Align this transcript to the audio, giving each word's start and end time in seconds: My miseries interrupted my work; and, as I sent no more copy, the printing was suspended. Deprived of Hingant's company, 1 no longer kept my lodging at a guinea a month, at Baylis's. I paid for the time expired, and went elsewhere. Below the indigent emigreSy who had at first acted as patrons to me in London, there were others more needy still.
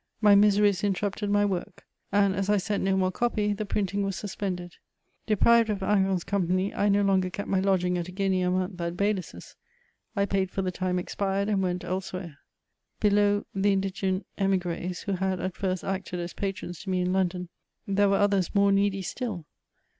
My 0.19 0.33
miseries 0.33 0.83
interrupted 0.83 1.29
my 1.29 1.45
work; 1.45 1.85
and, 2.11 2.33
as 2.35 2.49
I 2.49 2.57
sent 2.57 2.81
no 2.83 2.97
more 2.97 3.11
copy, 3.11 3.53
the 3.53 3.67
printing 3.67 4.01
was 4.01 4.15
suspended. 4.15 4.77
Deprived 5.27 5.69
of 5.69 5.81
Hingant's 5.81 6.23
company, 6.23 6.73
1 6.73 6.91
no 6.91 7.03
longer 7.03 7.29
kept 7.29 7.47
my 7.47 7.59
lodging 7.59 7.99
at 7.99 8.07
a 8.07 8.11
guinea 8.11 8.41
a 8.41 8.49
month, 8.49 8.81
at 8.81 8.97
Baylis's. 8.97 9.55
I 10.15 10.25
paid 10.25 10.49
for 10.49 10.63
the 10.63 10.71
time 10.71 10.97
expired, 10.97 11.49
and 11.49 11.61
went 11.61 11.83
elsewhere. 11.83 12.39
Below 12.99 13.45
the 13.53 13.73
indigent 13.73 14.25
emigreSy 14.39 15.03
who 15.03 15.11
had 15.11 15.39
at 15.39 15.53
first 15.55 15.83
acted 15.83 16.19
as 16.19 16.33
patrons 16.33 16.79
to 16.81 16.89
me 16.89 17.01
in 17.01 17.13
London, 17.13 17.49
there 17.87 18.09
were 18.09 18.17
others 18.17 18.55
more 18.55 18.71
needy 18.71 19.03
still. 19.03 19.45